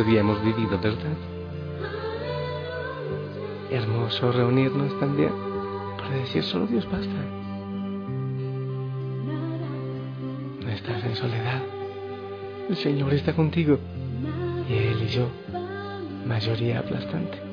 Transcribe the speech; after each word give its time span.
Día 0.00 0.20
hemos 0.20 0.42
vivido, 0.42 0.78
¿verdad? 0.80 1.16
Hermoso 3.70 4.32
reunirnos 4.32 4.98
también 4.98 5.30
para 5.98 6.16
decir 6.16 6.42
solo 6.42 6.66
Dios 6.66 6.90
basta. 6.90 7.08
No 10.64 10.70
estás 10.70 11.04
en 11.04 11.14
soledad. 11.14 11.60
El 12.70 12.76
Señor 12.76 13.12
está 13.12 13.34
contigo. 13.34 13.78
Y 14.66 14.72
Él 14.72 15.02
y 15.02 15.08
yo, 15.08 15.28
mayoría 16.26 16.78
aplastante. 16.78 17.51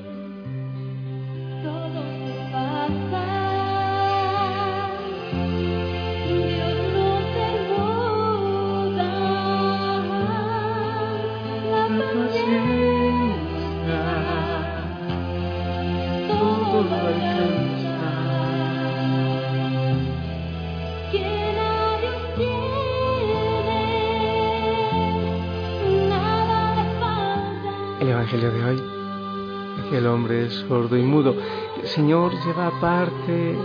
Sordo 30.49 30.97
y 30.97 31.01
mudo. 31.01 31.35
El 31.81 31.87
Señor 31.87 32.31
lleva 32.45 32.67
aparte 32.67 33.55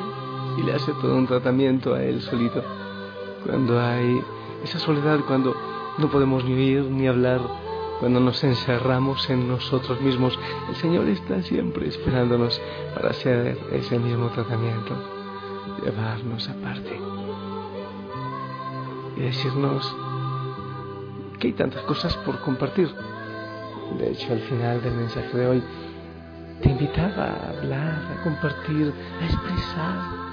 y 0.56 0.62
le 0.62 0.72
hace 0.74 0.92
todo 0.94 1.16
un 1.16 1.26
tratamiento 1.26 1.94
a 1.94 2.02
él 2.02 2.20
solito. 2.22 2.62
Cuando 3.44 3.80
hay 3.80 4.22
esa 4.62 4.78
soledad, 4.78 5.20
cuando 5.26 5.54
no 5.98 6.08
podemos 6.08 6.44
ni 6.44 6.54
oír 6.54 6.82
ni 6.84 7.06
hablar, 7.06 7.40
cuando 8.00 8.20
nos 8.20 8.42
encerramos 8.42 9.28
en 9.30 9.48
nosotros 9.48 10.00
mismos, 10.00 10.38
el 10.68 10.76
Señor 10.76 11.06
está 11.08 11.42
siempre 11.42 11.88
esperándonos 11.88 12.60
para 12.94 13.10
hacer 13.10 13.58
ese 13.72 13.98
mismo 13.98 14.28
tratamiento, 14.28 14.94
llevarnos 15.84 16.48
aparte 16.48 17.00
y 19.16 19.20
decirnos 19.20 19.94
que 21.38 21.48
hay 21.48 21.52
tantas 21.52 21.82
cosas 21.82 22.16
por 22.18 22.40
compartir. 22.40 22.90
De 23.98 24.10
hecho, 24.10 24.32
al 24.32 24.40
final 24.40 24.82
del 24.82 24.94
mensaje 24.94 25.36
de 25.36 25.46
hoy, 25.46 25.62
te 26.62 26.70
invitaba 26.70 27.26
a 27.26 27.50
hablar, 27.50 28.18
a 28.18 28.22
compartir, 28.22 28.92
a 29.20 29.24
expresar. 29.24 30.24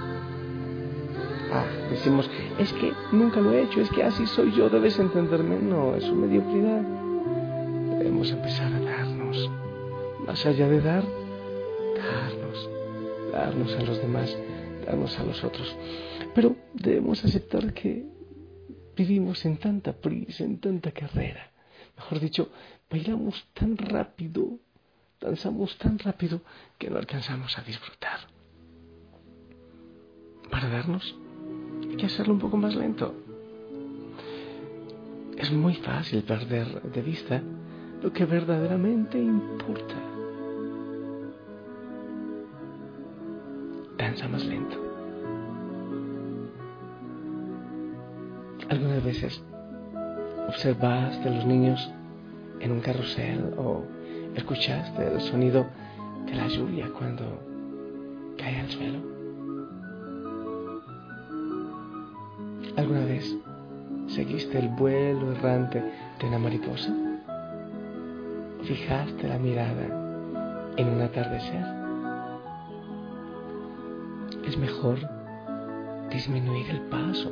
Ah, 1.53 1.65
decimos, 1.89 2.29
es 2.59 2.71
que 2.73 2.93
nunca 3.11 3.41
lo 3.41 3.51
he 3.51 3.63
hecho, 3.63 3.81
es 3.81 3.89
que 3.89 4.03
así 4.03 4.25
soy 4.27 4.53
yo, 4.53 4.69
debes 4.69 4.97
entenderme. 4.99 5.59
No, 5.59 5.95
es 5.95 6.05
una 6.05 6.27
mediocridad. 6.27 6.81
Debemos 7.97 8.31
empezar 8.31 8.71
a 8.73 8.79
darnos. 8.79 9.49
Más 10.25 10.45
allá 10.45 10.67
de 10.67 10.81
dar, 10.81 11.03
darnos. 11.97 12.69
Darnos 13.33 13.75
a 13.75 13.81
los 13.81 13.97
demás, 14.01 14.37
darnos 14.85 15.19
a 15.19 15.23
los 15.23 15.43
otros. 15.43 15.75
Pero 16.33 16.55
debemos 16.73 17.23
aceptar 17.25 17.73
que 17.73 18.05
vivimos 18.95 19.43
en 19.45 19.57
tanta 19.57 19.93
prisa, 19.93 20.43
en 20.43 20.59
tanta 20.59 20.91
carrera. 20.91 21.51
Mejor 21.97 22.19
dicho, 22.19 22.49
bailamos 22.89 23.45
tan 23.53 23.77
rápido, 23.77 24.59
danzamos 25.21 25.77
tan 25.77 25.99
rápido 25.99 26.41
que 26.77 26.89
no 26.89 26.97
alcanzamos 26.97 27.57
a 27.57 27.61
disfrutar. 27.61 28.19
Para 30.49 30.67
darnos, 30.67 31.15
hay 31.89 31.95
que 31.95 32.07
hacerlo 32.07 32.33
un 32.33 32.39
poco 32.39 32.57
más 32.57 32.75
lento. 32.75 33.13
Es 35.37 35.51
muy 35.51 35.75
fácil 35.75 36.23
perder 36.23 36.81
de 36.81 37.01
vista 37.01 37.41
lo 38.01 38.11
que 38.11 38.25
verdaderamente 38.25 39.17
importa. 39.17 39.95
Danza 43.97 44.27
más 44.27 44.43
lento. 44.45 44.77
Algunas 48.69 49.03
veces 49.03 49.43
observaste 50.47 51.27
a 51.27 51.31
los 51.31 51.45
niños 51.45 51.91
en 52.59 52.71
un 52.71 52.79
carrusel 52.79 53.53
o 53.57 53.85
escuchaste 54.35 55.13
el 55.13 55.21
sonido 55.21 55.65
de 56.25 56.35
la 56.35 56.47
lluvia 56.47 56.89
cuando 56.97 57.23
cae 58.37 58.59
al 58.59 58.69
suelo. 58.69 58.99
¿Alguna 62.77 63.05
vez 63.05 63.35
seguiste 64.07 64.57
el 64.57 64.69
vuelo 64.69 65.31
errante 65.33 65.83
de 66.19 66.27
una 66.27 66.39
mariposa? 66.39 66.93
¿Fijaste 68.63 69.27
la 69.27 69.37
mirada 69.37 69.85
en 70.77 70.87
un 70.87 71.01
atardecer? 71.01 71.65
Es 74.45 74.57
mejor 74.57 74.99
disminuir 76.09 76.69
el 76.69 76.81
paso. 76.81 77.31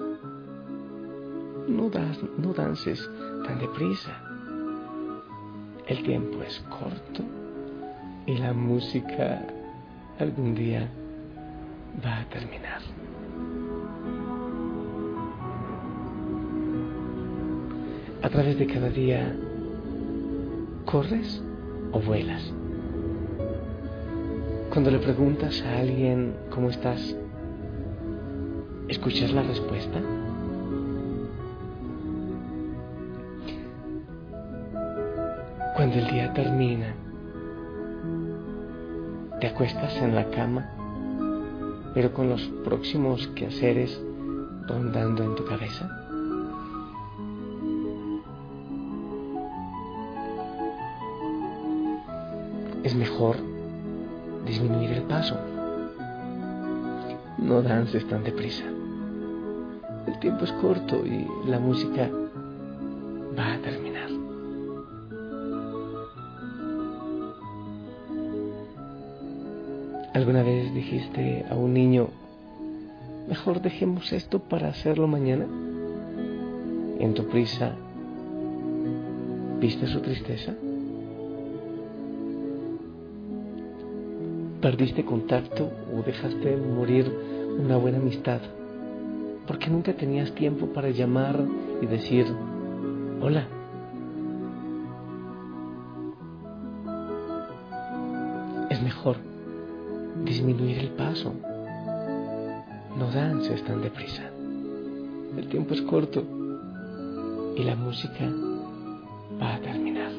No, 1.68 1.90
das, 1.90 2.20
no 2.38 2.54
dances 2.54 3.10
tan 3.46 3.60
deprisa. 3.60 4.29
El 5.90 6.04
tiempo 6.04 6.44
es 6.44 6.60
corto 6.70 7.24
y 8.28 8.38
la 8.38 8.54
música 8.54 9.42
algún 10.20 10.54
día 10.54 10.88
va 12.06 12.20
a 12.20 12.26
terminar. 12.26 12.80
A 18.22 18.30
través 18.30 18.60
de 18.60 18.68
cada 18.68 18.90
día, 18.90 19.36
¿corres 20.86 21.42
o 21.92 22.00
vuelas? 22.00 22.44
Cuando 24.70 24.92
le 24.92 25.00
preguntas 25.00 25.60
a 25.64 25.80
alguien 25.80 26.36
cómo 26.52 26.70
estás, 26.70 27.16
¿Escuchas 28.90 29.32
la 29.32 29.44
respuesta? 29.44 30.02
Cuando 35.80 35.96
el 35.96 36.08
día 36.08 36.34
termina, 36.34 36.94
te 39.40 39.48
acuestas 39.48 39.96
en 40.02 40.14
la 40.14 40.30
cama, 40.30 40.70
pero 41.94 42.12
con 42.12 42.28
los 42.28 42.42
próximos 42.66 43.26
quehaceres 43.28 43.98
rondando 44.68 45.24
en 45.24 45.36
tu 45.36 45.46
cabeza. 45.46 45.90
Es 52.84 52.94
mejor 52.94 53.38
disminuir 54.46 54.92
el 54.92 55.04
paso. 55.04 55.38
No 57.38 57.62
dances 57.62 58.06
tan 58.10 58.26
deprisa. 58.26 58.66
El 60.08 60.20
tiempo 60.20 60.44
es 60.44 60.52
corto 60.52 61.06
y 61.06 61.26
la 61.50 61.58
música 61.58 62.10
va 63.38 63.54
a 63.54 63.58
terminar. 63.60 63.79
¿Alguna 70.20 70.44
vez 70.44 70.74
dijiste 70.74 71.46
a 71.50 71.56
un 71.56 71.74
niño, 71.74 72.10
mejor 73.30 73.62
dejemos 73.62 74.12
esto 74.12 74.40
para 74.40 74.68
hacerlo 74.68 75.08
mañana? 75.08 75.46
En 77.00 77.14
tu 77.14 77.26
prisa, 77.28 77.72
¿viste 79.62 79.88
su 79.88 80.02
tristeza? 80.02 80.54
¿Perdiste 84.62 85.06
contacto 85.06 85.72
o 85.96 86.02
dejaste 86.02 86.58
morir 86.58 87.10
una 87.58 87.78
buena 87.78 88.00
amistad? 88.00 88.42
Porque 89.48 89.70
nunca 89.70 89.94
tenías 89.94 90.34
tiempo 90.34 90.66
para 90.74 90.90
llamar 90.90 91.40
y 91.82 91.86
decir, 91.86 92.26
hola. 93.22 93.48
Es 98.70 98.82
mejor 98.84 99.30
disminuir 100.30 100.78
el 100.78 100.90
paso. 100.90 101.34
No 102.96 103.12
dances 103.12 103.64
tan 103.64 103.82
deprisa. 103.82 104.30
El 105.36 105.48
tiempo 105.48 105.74
es 105.74 105.82
corto 105.82 106.24
y 107.56 107.64
la 107.64 107.76
música 107.76 108.26
va 109.42 109.56
a 109.56 109.60
terminar. 109.60 110.12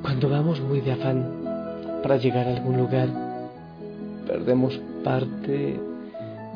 Cuando 0.00 0.30
vamos 0.30 0.60
muy 0.62 0.80
de 0.80 0.92
afán 0.92 1.26
para 2.02 2.16
llegar 2.16 2.46
a 2.46 2.56
algún 2.56 2.78
lugar, 2.78 3.08
perdemos 4.26 4.80
parte 5.04 5.78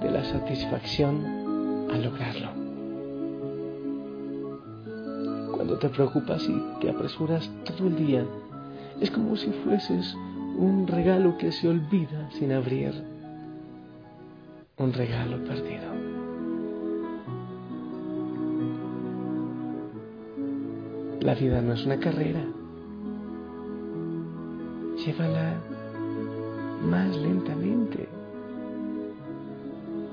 de 0.01 0.11
la 0.11 0.25
satisfacción 0.25 1.89
al 1.93 2.05
lograrlo. 2.05 2.62
Cuando 5.63 5.79
te 5.79 5.91
preocupas 5.91 6.43
y 6.49 6.61
te 6.81 6.91
apresuras 6.91 7.49
todo 7.65 7.87
el 7.87 7.95
día, 7.95 8.27
es 9.01 9.13
como 9.13 9.37
si 9.37 9.49
fueses 9.65 10.13
un 10.59 10.89
regalo 10.89 11.39
que 11.39 11.53
se 11.53 11.69
olvida 11.69 12.29
sin 12.33 12.51
abrir. 12.51 12.93
Un 14.77 14.93
regalo 14.93 15.37
perdido. 15.45 15.85
La 21.21 21.37
vida 21.37 21.63
no 21.63 21.75
es 21.75 21.87
una 21.87 22.01
carrera. 22.01 22.45
Llévala 24.97 25.61
más 26.91 27.17
lentamente. 27.19 28.09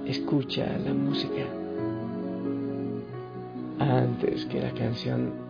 Escucha 0.06 0.78
la 0.78 0.94
música 0.94 1.59
antes 3.80 4.46
que 4.46 4.62
la 4.62 4.72
canción 4.72 5.49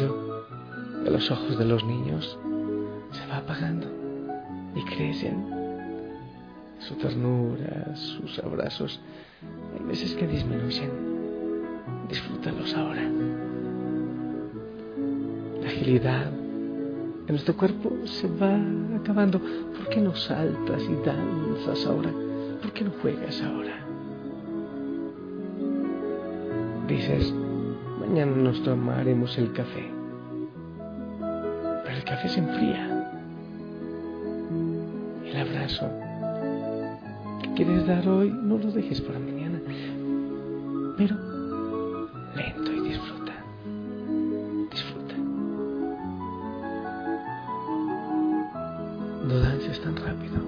brillo 0.00 0.44
de 1.04 1.10
los 1.10 1.30
ojos 1.30 1.58
de 1.58 1.64
los 1.64 1.84
niños 1.84 2.38
se 3.12 3.26
va 3.26 3.38
apagando 3.38 3.86
y 4.74 4.82
crecen. 4.84 5.60
Su 6.80 6.94
ternura, 6.94 7.94
sus 7.94 8.38
abrazos, 8.38 9.00
hay 9.74 9.86
veces 9.86 10.14
que 10.14 10.26
disminuyen. 10.26 10.90
Disfrútalos 12.08 12.74
ahora. 12.74 13.02
La 15.60 15.68
agilidad 15.68 16.28
en 16.28 17.28
nuestro 17.28 17.56
cuerpo 17.56 17.92
se 18.06 18.26
va 18.28 18.58
acabando. 18.98 19.38
¿Por 19.38 19.88
qué 19.90 20.00
no 20.00 20.14
saltas 20.14 20.82
y 20.82 20.94
danzas 21.06 21.86
ahora? 21.86 22.10
¿Por 22.62 22.72
qué 22.72 22.84
no 22.84 22.92
juegas 23.02 23.42
ahora? 23.42 23.76
Dices, 26.88 27.32
mañana 28.10 28.34
nos 28.34 28.60
tomaremos 28.64 29.38
el 29.38 29.52
café. 29.52 29.88
Pero 31.20 31.96
el 31.96 32.04
café 32.04 32.28
se 32.28 32.40
enfría. 32.40 33.06
El 35.24 35.36
abrazo 35.36 35.88
que 37.40 37.54
quieres 37.54 37.86
dar 37.86 38.08
hoy 38.08 38.30
no 38.30 38.58
lo 38.58 38.72
dejes 38.72 39.00
para 39.00 39.20
mañana. 39.20 39.60
Pero 40.96 41.14
lento 42.34 42.72
y 42.72 42.80
disfruta. 42.88 43.32
Disfruta. 44.72 45.14
No 49.28 49.38
dances 49.38 49.80
tan 49.82 49.94
rápido. 49.94 50.40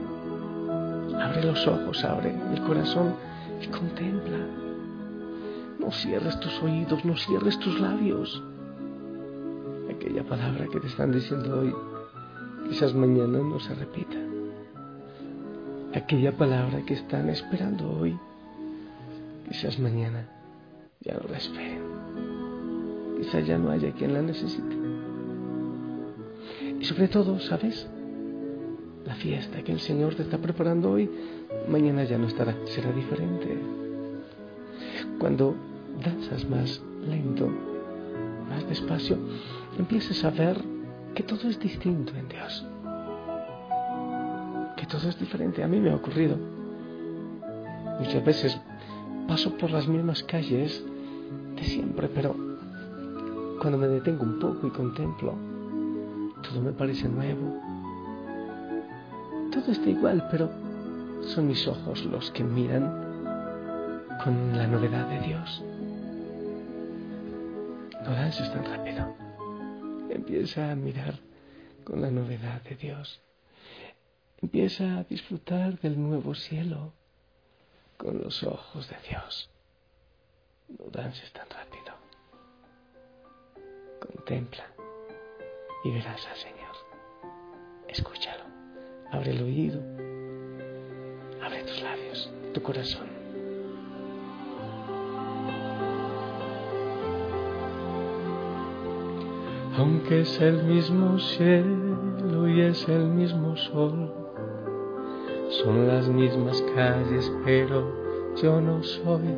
Abre 1.22 1.44
los 1.44 1.64
ojos, 1.68 2.04
abre 2.04 2.34
el 2.52 2.60
corazón 2.62 3.14
y 3.62 3.68
contempla. 3.68 4.71
No 5.82 5.90
cierres 5.90 6.38
tus 6.38 6.62
oídos, 6.62 7.04
no 7.04 7.16
cierres 7.16 7.58
tus 7.58 7.80
labios. 7.80 8.40
Aquella 9.90 10.22
palabra 10.22 10.68
que 10.68 10.78
te 10.78 10.86
están 10.86 11.10
diciendo 11.10 11.60
hoy, 11.60 11.74
quizás 12.68 12.94
mañana 12.94 13.38
no 13.38 13.58
se 13.58 13.74
repita. 13.74 14.16
Aquella 15.92 16.32
palabra 16.36 16.82
que 16.86 16.94
están 16.94 17.28
esperando 17.30 17.90
hoy, 17.90 18.16
quizás 19.48 19.78
mañana 19.80 20.28
ya 21.00 21.14
no 21.14 21.28
la 21.28 21.38
esperen. 21.38 21.82
Quizás 23.18 23.44
ya 23.44 23.58
no 23.58 23.70
haya 23.70 23.90
quien 23.92 24.14
la 24.14 24.22
necesite. 24.22 24.76
Y 26.78 26.84
sobre 26.84 27.08
todo, 27.08 27.40
¿sabes? 27.40 27.88
La 29.04 29.16
fiesta 29.16 29.62
que 29.62 29.72
el 29.72 29.80
Señor 29.80 30.14
te 30.14 30.22
está 30.22 30.38
preparando 30.38 30.92
hoy, 30.92 31.10
mañana 31.68 32.04
ya 32.04 32.18
no 32.18 32.28
estará, 32.28 32.54
será 32.66 32.92
diferente. 32.92 33.58
Cuando 35.18 35.71
danzas 36.04 36.48
más 36.48 36.80
lento, 37.06 37.48
más 38.48 38.68
despacio, 38.68 39.16
empiezas 39.78 40.24
a 40.24 40.30
ver 40.30 40.56
que 41.14 41.22
todo 41.22 41.48
es 41.48 41.58
distinto 41.58 42.12
en 42.14 42.28
Dios. 42.28 42.64
Que 44.76 44.86
todo 44.86 45.08
es 45.08 45.18
diferente. 45.18 45.62
A 45.62 45.68
mí 45.68 45.78
me 45.78 45.90
ha 45.90 45.96
ocurrido. 45.96 46.36
Muchas 48.00 48.24
veces 48.24 48.60
paso 49.28 49.56
por 49.56 49.70
las 49.70 49.86
mismas 49.86 50.22
calles 50.24 50.82
de 51.56 51.64
siempre, 51.64 52.08
pero 52.08 52.34
cuando 53.60 53.78
me 53.78 53.86
detengo 53.86 54.24
un 54.24 54.38
poco 54.38 54.66
y 54.66 54.70
contemplo, 54.70 55.34
todo 56.42 56.60
me 56.62 56.72
parece 56.72 57.08
nuevo. 57.08 57.60
Todo 59.52 59.70
está 59.70 59.88
igual, 59.88 60.26
pero 60.30 60.50
son 61.22 61.46
mis 61.46 61.66
ojos 61.68 62.04
los 62.06 62.30
que 62.32 62.42
miran 62.42 63.12
con 64.24 64.56
la 64.56 64.66
novedad 64.66 65.06
de 65.08 65.20
Dios. 65.20 65.62
No 68.12 68.18
dances 68.18 68.52
tan 68.52 68.66
rápido. 68.66 69.16
Empieza 70.10 70.70
a 70.70 70.74
mirar 70.74 71.18
con 71.82 72.02
la 72.02 72.10
novedad 72.10 72.60
de 72.60 72.74
Dios. 72.74 73.22
Empieza 74.42 74.98
a 74.98 75.04
disfrutar 75.04 75.80
del 75.80 75.98
nuevo 75.98 76.34
cielo 76.34 76.92
con 77.96 78.20
los 78.20 78.42
ojos 78.42 78.86
de 78.90 78.96
Dios. 79.08 79.48
No 80.68 80.90
dances 80.90 81.32
tan 81.32 81.48
rápido. 81.48 81.94
Contempla 83.98 84.66
y 85.82 85.90
verás 85.92 86.26
al 86.26 86.36
Señor 86.36 86.76
Escúchalo. 87.88 88.44
Abre 89.10 89.30
el 89.30 89.42
oído. 89.42 89.80
Abre 91.42 91.64
tus 91.64 91.80
labios, 91.80 92.30
tu 92.52 92.62
corazón. 92.62 93.11
Aunque 99.78 100.20
es 100.20 100.38
el 100.42 100.64
mismo 100.64 101.18
cielo 101.18 102.46
y 102.46 102.60
es 102.60 102.86
el 102.90 103.06
mismo 103.06 103.56
sol, 103.56 104.12
son 105.48 105.88
las 105.88 106.06
mismas 106.08 106.62
calles, 106.74 107.32
pero 107.42 107.82
yo 108.36 108.60
no 108.60 108.82
soy, 108.82 109.34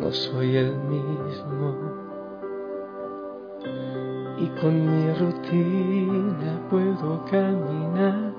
no 0.00 0.10
soy 0.10 0.56
el 0.56 0.74
mismo. 0.74 1.76
Y 4.38 4.46
con 4.58 4.86
mi 4.86 5.12
rutina 5.12 6.58
puedo 6.70 7.22
caminar, 7.26 8.32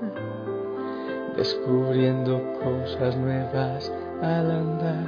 descubriendo 1.36 2.42
cosas 2.64 3.16
nuevas 3.18 3.92
al 4.20 4.50
andar, 4.50 5.06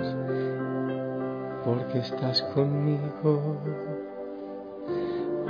porque 1.65 1.99
estás 1.99 2.43
conmigo 2.55 3.59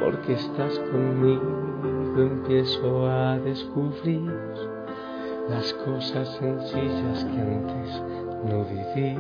porque 0.04 0.34
estás 0.34 0.78
conmigo 0.90 1.64
empiezo 2.18 3.06
a 3.06 3.38
descubrir 3.38 4.30
las 5.49 5.73
cosas 5.84 6.28
sencillas 6.38 7.25
que 7.25 7.40
antes 7.40 8.02
no 8.44 8.64
viví. 8.66 9.16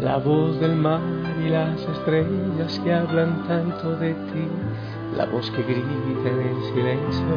La 0.00 0.16
voz 0.18 0.58
del 0.60 0.74
mar 0.74 1.00
y 1.40 1.50
las 1.50 1.80
estrellas 1.80 2.80
que 2.82 2.92
hablan 2.92 3.46
tanto 3.46 3.96
de 3.96 4.14
ti, 4.14 4.48
la 5.16 5.26
voz 5.26 5.48
que 5.52 5.62
grita 5.62 6.30
en 6.30 6.40
el 6.48 6.62
silencio 6.74 7.36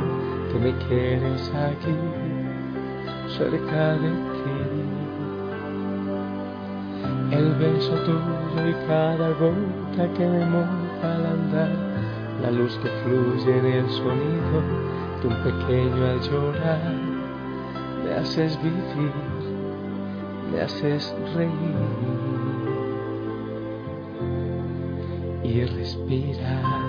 que 0.52 0.60
me 0.60 0.78
quieres 0.88 1.52
aquí, 1.54 1.96
cerca 3.38 3.94
de 3.94 4.10
ti 4.10 4.33
el 7.34 7.56
beso 7.56 7.94
tuyo 8.06 8.70
y 8.70 8.74
cada 8.88 9.30
gota 9.32 10.14
que 10.16 10.26
me 10.26 10.46
moja 10.46 11.16
al 11.16 11.26
andar, 11.26 11.72
la 12.42 12.52
luz 12.52 12.78
que 12.82 12.90
fluye 13.04 13.58
en 13.58 13.66
el 13.66 13.90
sonido 13.90 14.62
de 15.22 15.28
un 15.28 15.36
pequeño 15.44 16.06
al 16.06 16.22
llorar, 16.22 16.94
me 18.04 18.14
haces 18.16 18.62
vivir, 18.62 19.12
me 20.52 20.62
haces 20.62 21.16
reír. 21.36 21.52
Y 25.44 25.66
respirar. 25.66 26.83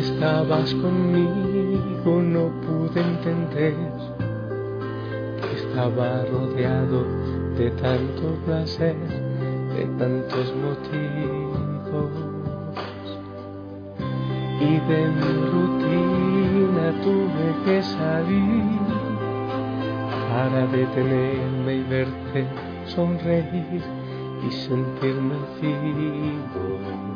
Estabas 0.00 0.72
conmigo 0.74 2.22
no 2.22 2.48
pude 2.62 3.00
entender 3.00 3.74
que 5.42 5.52
estaba 5.56 6.24
rodeado 6.24 7.04
de 7.58 7.70
tanto 7.72 8.34
placer, 8.46 8.96
de 9.74 9.84
tantos 9.98 10.54
motivos. 10.56 12.10
Y 14.60 14.72
de 14.88 15.00
mi 15.18 15.32
rutina 15.52 16.86
tuve 17.02 17.46
que 17.64 17.82
salir 17.82 18.80
para 20.30 20.66
detenerme 20.66 21.74
y 21.74 21.82
verte 21.84 22.46
sonreír 22.86 23.82
y 24.46 24.50
sentirme 24.50 25.36
vivo 25.60 27.09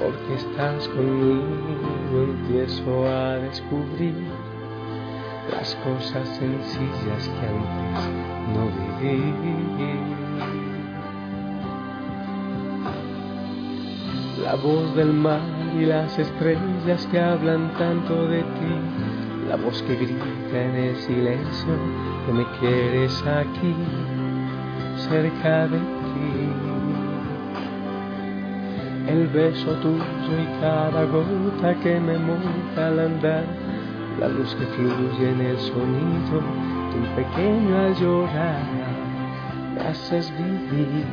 porque 0.00 0.34
estás 0.34 0.88
conmigo 0.88 2.24
empiezo 2.24 3.06
a 3.06 3.34
descubrir 3.36 4.14
las 5.52 5.74
cosas 5.76 6.26
sencillas 6.38 7.28
que 7.28 7.46
antes 7.46 8.08
no 8.54 8.64
viví. 9.00 9.34
La 14.42 14.54
voz 14.54 14.96
del 14.96 15.12
mar 15.12 15.40
y 15.78 15.84
las 15.84 16.18
estrellas 16.18 17.06
que 17.10 17.20
hablan 17.20 17.70
tanto 17.74 18.26
de 18.28 18.40
ti, 18.40 19.48
la 19.48 19.56
voz 19.56 19.82
que 19.82 19.96
grita 19.96 20.62
en 20.62 20.76
el 20.76 20.96
silencio 20.96 21.74
que 22.24 22.32
me 22.32 22.46
quieres 22.58 23.22
aquí, 23.26 23.74
cerca 25.08 25.68
de 25.68 25.78
ti 25.78 25.99
el 29.10 29.26
beso 29.28 29.72
tuyo 29.82 30.04
y 30.04 30.60
cada 30.60 31.04
gota 31.04 31.74
que 31.80 31.98
me 31.98 32.16
moja 32.18 32.86
al 32.86 33.00
andar, 33.00 33.44
la 34.20 34.28
luz 34.28 34.54
que 34.54 34.66
fluye 34.66 35.30
en 35.30 35.40
el 35.40 35.58
sonido 35.58 36.38
un 36.94 37.06
pequeño 37.16 37.76
al 37.76 37.94
llorar, 37.96 38.62
me 39.74 39.80
haces 39.80 40.32
vivir, 40.36 41.04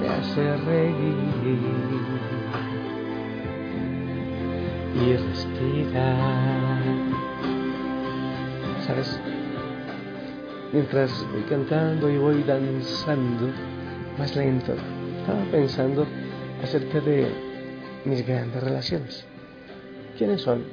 me 0.00 0.08
haces 0.08 0.64
reír 0.64 1.58
y 4.94 5.16
respirar. 5.16 6.82
¿Sabes? 8.86 9.20
Mientras 10.72 11.26
voy 11.32 11.42
cantando 11.42 12.10
y 12.10 12.18
voy 12.18 12.42
danzando 12.42 13.48
más 14.18 14.36
lento, 14.36 14.74
estaba 15.20 15.42
pensando 15.50 16.06
acerca 16.64 16.98
de 17.00 17.28
mis 18.06 18.26
grandes 18.26 18.62
relaciones. 18.62 19.26
¿Quiénes 20.16 20.40
son? 20.40 20.64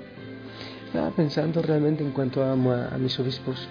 Estaba 0.86 1.12
pensando 1.12 1.62
realmente 1.62 2.01
en 2.01 2.12
cuanto 2.12 2.43
amo 2.43 2.71
a, 2.71 2.98
mis 2.98 3.19
obispos, 3.19 3.67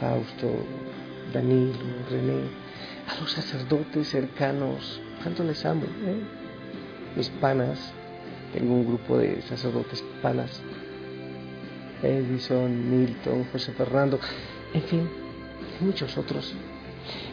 Fausto, 0.00 0.50
Danilo, 1.32 1.74
René, 2.08 2.42
a 3.08 3.20
los 3.20 3.32
sacerdotes 3.32 4.08
cercanos, 4.08 5.00
tanto 5.22 5.42
les 5.42 5.64
amo, 5.64 5.84
¿eh? 5.84 6.22
mis 7.16 7.28
panas, 7.30 7.92
tengo 8.52 8.74
un 8.74 8.86
grupo 8.86 9.18
de 9.18 9.42
sacerdotes 9.42 10.04
panas, 10.22 10.62
Edison, 12.02 12.90
Milton, 12.90 13.46
José 13.50 13.72
Fernando, 13.72 14.20
en 14.72 14.82
fin, 14.82 15.08
muchos 15.80 16.16
otros. 16.16 16.54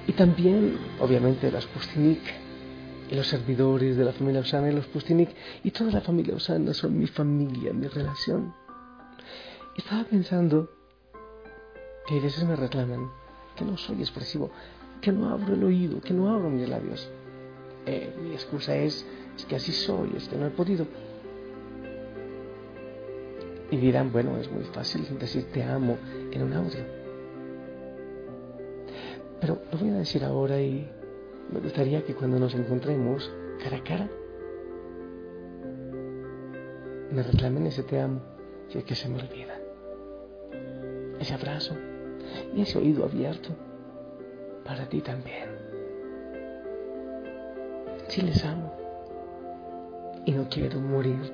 Y 0.07 0.13
también, 0.13 0.77
obviamente, 0.99 1.51
las 1.51 1.65
Pustinik, 1.67 2.40
y 3.11 3.15
los 3.15 3.27
servidores 3.27 3.97
de 3.97 4.05
la 4.05 4.13
familia 4.13 4.39
Osana 4.39 4.71
y 4.71 4.73
los 4.73 4.87
Pustinik 4.87 5.29
y 5.65 5.71
toda 5.71 5.91
la 5.91 6.01
familia 6.01 6.33
Osana 6.33 6.73
son 6.73 6.97
mi 6.97 7.07
familia, 7.07 7.73
mi 7.73 7.87
relación. 7.87 8.53
Estaba 9.75 10.05
pensando 10.05 10.69
que 12.07 12.17
a 12.17 12.21
veces 12.21 12.45
me 12.45 12.55
reclaman 12.55 13.11
que 13.57 13.65
no 13.65 13.77
soy 13.77 13.99
expresivo, 13.99 14.49
que 15.01 15.11
no 15.11 15.29
abro 15.29 15.53
el 15.53 15.63
oído, 15.63 15.99
que 15.99 16.13
no 16.13 16.29
abro 16.29 16.49
mis 16.49 16.69
labios. 16.69 17.11
Eh, 17.85 18.15
mi 18.23 18.31
excusa 18.31 18.77
es, 18.77 19.05
es 19.35 19.45
que 19.45 19.57
así 19.57 19.73
soy, 19.73 20.13
es 20.15 20.29
que 20.29 20.37
no 20.37 20.47
he 20.47 20.51
podido. 20.51 20.87
Y 23.71 23.75
dirán, 23.75 24.13
bueno, 24.13 24.37
es 24.37 24.49
muy 24.49 24.63
fácil 24.63 25.05
decir 25.19 25.51
te 25.51 25.63
amo 25.63 25.97
en 26.31 26.43
un 26.43 26.53
audio. 26.53 26.79
Pero 29.41 29.61
lo 29.69 29.77
voy 29.77 29.89
a 29.89 29.95
decir 29.95 30.23
ahora 30.23 30.61
y 30.61 30.89
me 31.49 31.59
gustaría 31.59 32.03
que 32.03 32.15
cuando 32.15 32.39
nos 32.39 32.53
encontremos 32.53 33.31
cara 33.63 33.77
a 33.77 33.83
cara, 33.83 34.09
me 37.11 37.23
reclamen 37.23 37.67
ese 37.67 37.83
te 37.83 37.99
amo, 37.99 38.21
si 38.69 38.77
es 38.77 38.83
que 38.83 38.95
se 38.95 39.09
me 39.09 39.19
olvida. 39.19 39.59
Ese 41.19 41.33
abrazo 41.33 41.75
y 42.55 42.61
ese 42.61 42.77
oído 42.77 43.03
abierto 43.05 43.49
para 44.63 44.87
ti 44.87 45.01
también. 45.01 45.49
Si 48.07 48.21
les 48.21 48.43
amo 48.45 48.75
y 50.25 50.31
no 50.31 50.47
quiero 50.49 50.79
morir 50.79 51.33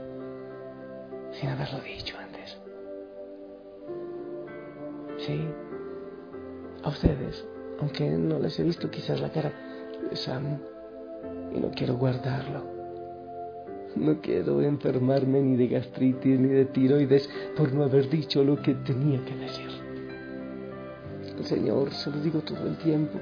sin 1.31 1.49
haberlo 1.49 1.79
dicho 1.81 2.15
antes. 2.17 2.57
Sí, 5.17 5.47
a 6.83 6.89
ustedes, 6.89 7.47
aunque 7.79 8.09
no 8.09 8.39
les 8.39 8.59
he 8.59 8.63
visto 8.63 8.89
quizás 8.89 9.19
la 9.19 9.31
cara, 9.31 9.51
amo 10.27 10.59
y 11.53 11.59
no 11.59 11.71
quiero 11.71 11.95
guardarlo. 11.97 12.77
No 13.95 14.21
quiero 14.21 14.61
enfermarme 14.61 15.41
ni 15.41 15.57
de 15.57 15.67
gastritis 15.67 16.39
ni 16.39 16.49
de 16.49 16.65
tiroides 16.65 17.29
por 17.55 17.73
no 17.73 17.83
haber 17.83 18.09
dicho 18.09 18.43
lo 18.43 18.61
que 18.61 18.75
tenía 18.75 19.23
que 19.25 19.35
decir. 19.35 19.69
Al 21.37 21.45
Señor 21.45 21.91
se 21.91 22.09
lo 22.09 22.17
digo 22.21 22.39
todo 22.41 22.67
el 22.67 22.77
tiempo. 22.77 23.19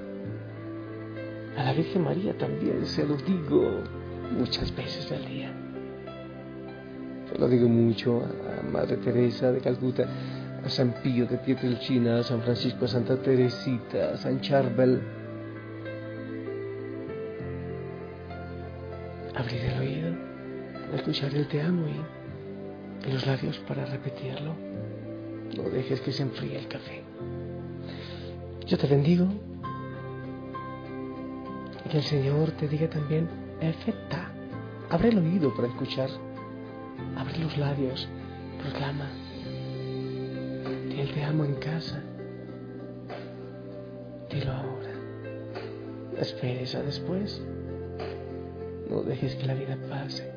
A 1.57 1.63
la 1.63 1.73
Virgen 1.73 2.03
María 2.03 2.37
también 2.37 2.85
se 2.85 3.05
lo 3.05 3.15
digo 3.15 3.83
muchas 4.37 4.75
veces 4.75 5.11
al 5.11 5.25
día. 5.25 5.53
Lo 7.39 7.47
digo 7.47 7.67
mucho 7.67 8.21
a 8.23 8.71
Madre 8.71 8.97
Teresa 8.97 9.51
de 9.51 9.59
Calcuta, 9.59 10.07
a 10.63 10.69
San 10.69 10.95
Pío 11.03 11.25
de 11.25 11.37
Pietrelcina, 11.37 12.19
a 12.19 12.23
San 12.23 12.41
Francisco, 12.41 12.85
a 12.85 12.87
Santa 12.87 13.17
Teresita, 13.17 14.11
a 14.13 14.17
San 14.17 14.39
Charbel. 14.41 15.01
Abrir 19.35 19.65
el 19.65 19.79
oído 19.79 20.15
para 20.85 20.95
escuchar 20.97 21.33
el 21.35 21.47
te 21.47 21.61
amo 21.61 21.87
y 21.87 23.11
los 23.11 23.25
labios 23.25 23.57
para 23.67 23.85
repetirlo. 23.85 24.55
No 25.57 25.63
dejes 25.69 26.01
que 26.01 26.11
se 26.11 26.23
enfríe 26.23 26.57
el 26.57 26.67
café. 26.67 27.03
Yo 28.65 28.77
te 28.77 28.87
bendigo 28.87 29.27
y 31.85 31.89
que 31.89 31.97
el 31.97 32.03
Señor 32.03 32.51
te 32.51 32.67
diga 32.67 32.89
también, 32.89 33.29
efecta. 33.61 34.31
Abre 34.89 35.09
el 35.09 35.17
oído 35.19 35.53
para 35.53 35.67
escuchar. 35.67 36.09
Abre 37.15 37.37
los 37.39 37.57
labios. 37.57 38.07
Proclama. 38.61 39.09
Di 40.89 40.99
el 40.99 41.13
te 41.13 41.23
amo 41.23 41.45
en 41.45 41.55
casa. 41.55 42.01
Dilo 44.31 44.51
ahora. 44.51 44.93
Esperes 46.17 46.73
a 46.75 46.81
después. 46.81 47.41
No 48.89 49.01
dejes 49.01 49.35
que 49.35 49.45
la 49.45 49.53
vida 49.53 49.77
pase. 49.89 50.31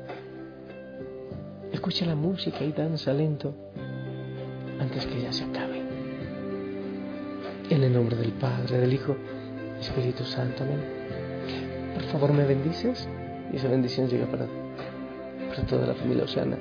Escucha 1.71 2.05
la 2.05 2.15
música 2.15 2.63
y 2.63 2.71
danza 2.71 3.13
lento 3.13 3.53
antes 4.79 5.05
que 5.05 5.21
ya 5.21 5.31
se 5.31 5.43
acabe. 5.43 5.81
En 7.69 7.83
el 7.83 7.93
nombre 7.93 8.15
del 8.15 8.31
Padre, 8.33 8.79
del 8.79 8.93
Hijo, 8.93 9.15
Espíritu 9.79 10.23
Santo, 10.23 10.63
amén. 10.63 10.79
Por 11.93 12.03
favor, 12.05 12.33
me 12.33 12.45
bendices 12.45 13.07
y 13.53 13.57
esa 13.57 13.67
bendición 13.67 14.07
llega 14.07 14.25
para, 14.25 14.47
para 15.49 15.65
toda 15.67 15.85
la 15.87 15.93
familia 15.93 16.23
Osana 16.23 16.57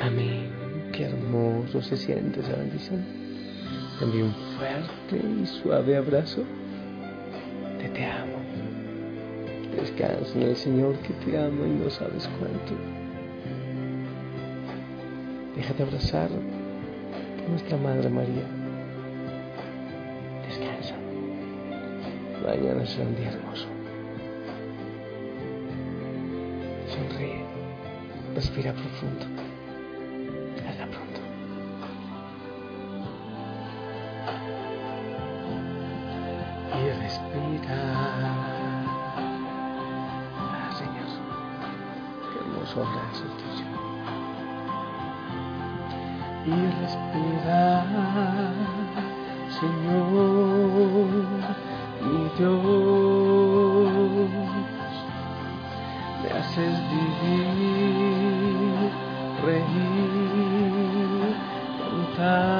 Amén. 0.00 0.50
Qué 0.92 1.04
hermoso 1.04 1.82
se 1.82 1.96
siente 1.96 2.40
esa 2.40 2.56
bendición. 2.56 3.04
Envío 4.00 4.24
un 4.24 4.34
fuerte 4.56 5.16
y 5.42 5.46
suave 5.46 5.96
abrazo. 5.96 6.42
Te 7.78 7.88
te 7.90 8.06
amo. 8.06 8.38
Descansa 9.76 10.32
en 10.36 10.42
el 10.42 10.56
Señor 10.56 10.96
que 11.00 11.12
te 11.24 11.38
ama 11.38 11.66
y 11.66 11.84
no 11.84 11.90
sabes 11.90 12.28
cuánto. 12.38 12.74
Déjate 15.54 15.82
abrazar 15.82 16.30
por 16.30 17.50
nuestra 17.50 17.76
Madre 17.76 18.08
María. 18.08 18.46
Descansa. 20.48 20.94
Mañana 22.42 22.86
será 22.86 23.06
un 23.06 23.16
día 23.16 23.32
hermoso. 23.32 23.66
Sonríe. 26.88 27.44
Respira 28.34 28.72
profundo. 28.72 29.49
Abrazo 42.72 43.24
el 43.24 43.32
tuyo. 43.40 43.66
Y 46.46 46.48
respira, 46.80 47.66
Señor, 49.58 51.10
mi 52.00 52.22
Dios. 52.38 53.90
Me 56.22 56.28
haces 56.38 56.76
vivir, 56.90 57.70
reír, 59.44 61.32
cantar 61.78 62.59